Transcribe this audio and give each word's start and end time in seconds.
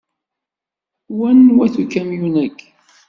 N 1.07 1.11
wanwa-t 1.19 1.75
ukamyun-aki? 1.83 2.67